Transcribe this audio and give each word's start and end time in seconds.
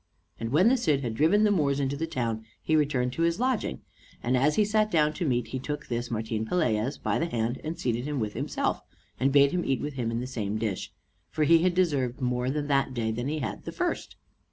And 0.39 0.51
when 0.51 0.67
the 0.67 0.77
Cid 0.77 1.01
had 1.01 1.13
driven 1.13 1.43
the 1.43 1.51
Moors 1.51 1.79
into 1.79 1.95
the 1.95 2.07
town 2.07 2.43
he 2.59 2.75
returned 2.75 3.13
to 3.13 3.21
his 3.21 3.39
lodging, 3.39 3.81
and 4.23 4.35
as 4.35 4.55
he 4.55 4.65
sat 4.65 4.89
down 4.89 5.13
to 5.13 5.27
meat 5.27 5.49
he 5.49 5.59
took 5.59 5.85
this 5.85 6.09
Martin 6.09 6.43
Pelaez 6.43 6.97
by 6.97 7.19
the 7.19 7.27
hand, 7.27 7.61
and 7.63 7.77
seated 7.77 8.05
him 8.05 8.19
with 8.19 8.33
himself, 8.33 8.81
and 9.19 9.31
bade 9.31 9.51
him 9.51 9.63
eat 9.63 9.79
with 9.79 9.93
him 9.93 10.09
in 10.09 10.19
the 10.19 10.25
same 10.25 10.57
dish, 10.57 10.91
for 11.29 11.43
he 11.43 11.59
had 11.59 11.75
deserved 11.75 12.19
more 12.19 12.49
that 12.49 12.95
day 12.95 13.11
than 13.11 13.27
he 13.27 13.37
had 13.41 13.63
the 13.63 13.71
first. 13.71 14.15